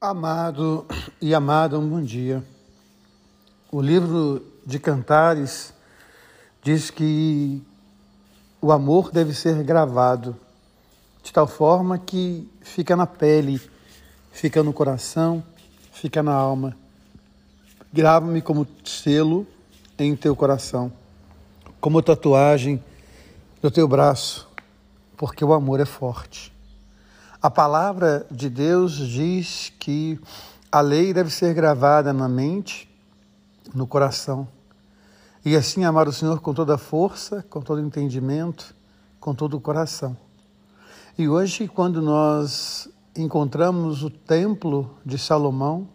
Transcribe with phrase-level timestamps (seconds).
[0.00, 0.86] Amado
[1.20, 2.44] e amada, um bom dia.
[3.68, 5.74] O livro de Cantares
[6.62, 7.60] diz que
[8.62, 10.36] o amor deve ser gravado
[11.20, 13.60] de tal forma que fica na pele,
[14.30, 15.42] fica no coração,
[15.90, 16.76] fica na alma.
[17.92, 19.44] Grava-me como selo
[19.98, 20.92] em teu coração,
[21.80, 22.80] como tatuagem
[23.60, 24.48] no teu braço,
[25.16, 26.56] porque o amor é forte.
[27.40, 30.20] A palavra de Deus diz que
[30.72, 32.90] a lei deve ser gravada na mente,
[33.72, 34.48] no coração,
[35.44, 38.74] e assim amar o Senhor com toda força, com todo entendimento,
[39.20, 40.16] com todo o coração.
[41.16, 45.86] E hoje, quando nós encontramos o templo de Salomão,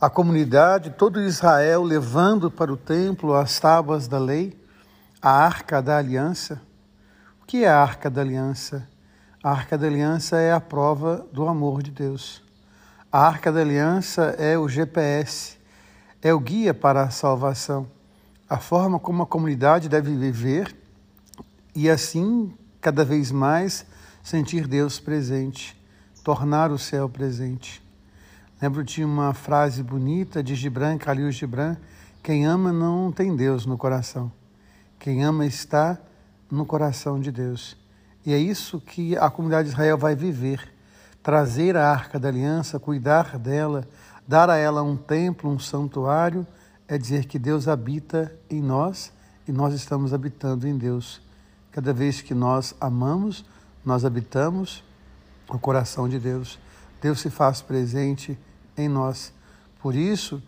[0.00, 4.60] a comunidade, todo Israel levando para o templo as tábuas da lei,
[5.22, 6.60] a arca da aliança.
[7.40, 8.95] O que é a arca da aliança?
[9.46, 12.42] A Arca da Aliança é a prova do amor de Deus.
[13.12, 15.56] A Arca da Aliança é o GPS,
[16.20, 17.86] é o guia para a salvação,
[18.48, 20.76] a forma como a comunidade deve viver
[21.76, 23.86] e assim, cada vez mais,
[24.20, 25.80] sentir Deus presente,
[26.24, 27.80] tornar o céu presente.
[28.60, 31.76] Lembro de uma frase bonita de Gibran, Khalil Gibran,
[32.20, 34.32] quem ama não tem Deus no coração.
[34.98, 35.96] Quem ama está
[36.50, 37.85] no coração de Deus.
[38.26, 40.74] E é isso que a comunidade de Israel vai viver:
[41.22, 43.86] trazer a arca da aliança, cuidar dela,
[44.26, 46.44] dar a ela um templo, um santuário,
[46.88, 49.12] é dizer que Deus habita em nós
[49.46, 51.22] e nós estamos habitando em Deus.
[51.70, 53.44] Cada vez que nós amamos,
[53.84, 54.82] nós habitamos
[55.48, 56.58] o coração de Deus.
[57.00, 58.36] Deus se faz presente
[58.76, 59.32] em nós.
[59.80, 60.42] Por isso,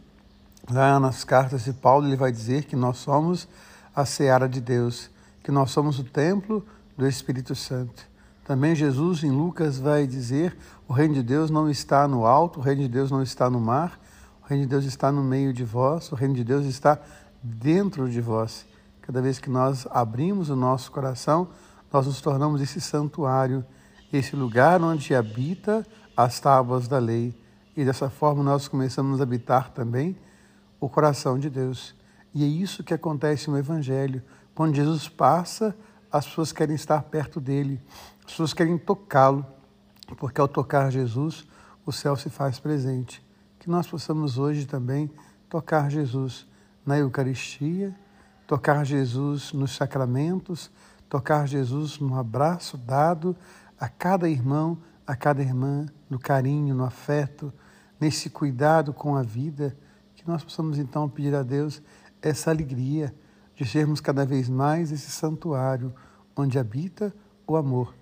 [0.69, 3.47] lá nas cartas de Paulo, ele vai dizer que nós somos
[3.95, 5.11] a seara de Deus,
[5.45, 6.67] que nós somos o templo
[6.99, 8.07] do Espírito Santo.
[8.45, 10.57] Também Jesus em Lucas vai dizer:
[10.89, 13.61] o reino de Deus não está no alto, o reino de Deus não está no
[13.61, 14.01] mar,
[14.43, 16.99] o reino de Deus está no meio de vós, o reino de Deus está
[17.41, 18.67] dentro de vós.
[19.01, 21.49] Cada vez que nós abrimos o nosso coração,
[21.93, 23.65] nós nos tornamos esse santuário,
[24.13, 27.35] esse lugar onde habita as tábuas da lei.
[27.77, 30.17] E dessa forma nós começamos a habitar também
[30.81, 31.95] o coração de Deus.
[32.35, 34.21] E é isso que acontece no Evangelho.
[34.55, 35.75] Quando Jesus passa
[36.11, 37.81] as pessoas querem estar perto dele,
[38.21, 39.47] as pessoas querem tocá-lo,
[40.17, 41.47] porque ao tocar Jesus,
[41.85, 43.25] o céu se faz presente.
[43.59, 45.11] Que nós possamos hoje também
[45.49, 46.47] tocar Jesus
[46.85, 47.95] na Eucaristia,
[48.47, 50.71] tocar Jesus nos sacramentos,
[51.09, 53.37] tocar Jesus no abraço dado
[53.79, 57.53] a cada irmão, a cada irmã, no carinho, no afeto,
[58.01, 59.77] nesse cuidado com a vida,
[60.15, 61.83] que nós possamos então pedir a Deus
[62.21, 63.15] essa alegria
[63.59, 65.93] de sermos cada vez mais esse santuário
[66.37, 67.13] onde habita
[67.45, 67.93] o amor.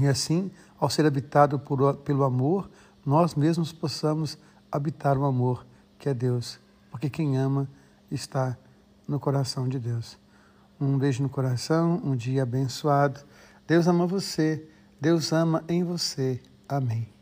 [0.00, 2.70] E assim, ao ser habitado por, pelo amor,
[3.04, 4.38] nós mesmos possamos
[4.72, 5.66] habitar o amor
[5.98, 6.58] que é Deus,
[6.90, 7.68] porque quem ama
[8.10, 8.56] está
[9.06, 10.18] no coração de Deus.
[10.80, 13.20] Um beijo no coração, um dia abençoado.
[13.66, 14.66] Deus ama você,
[14.98, 16.40] Deus ama em você.
[16.66, 17.15] Amém.